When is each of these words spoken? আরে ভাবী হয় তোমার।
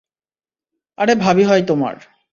আরে 0.97 1.13
ভাবী 1.15 1.43
হয় 1.43 1.63
তোমার। 1.67 1.95